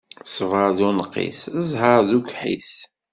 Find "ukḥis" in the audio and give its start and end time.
2.19-2.73